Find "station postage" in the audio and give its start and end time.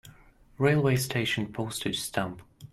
0.95-1.99